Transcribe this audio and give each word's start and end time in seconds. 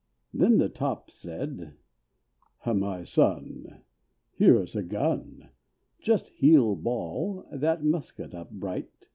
Then 0.33 0.57
the 0.57 0.67
top 0.67 1.11
said, 1.11 1.75
"My 2.65 3.03
Son, 3.03 3.83
here 4.33 4.57
is 4.63 4.75
a 4.75 4.81
gun, 4.81 5.49
Just 5.99 6.29
heel 6.31 6.75
ball 6.75 7.45
that 7.51 7.83
musket 7.83 8.33
up 8.33 8.49
bright. 8.49 9.09